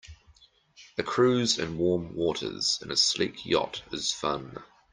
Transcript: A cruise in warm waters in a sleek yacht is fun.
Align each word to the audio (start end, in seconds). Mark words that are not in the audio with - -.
A 0.97 1.03
cruise 1.03 1.59
in 1.59 1.77
warm 1.77 2.15
waters 2.15 2.79
in 2.81 2.89
a 2.89 2.97
sleek 2.97 3.45
yacht 3.45 3.83
is 3.91 4.11
fun. 4.11 4.57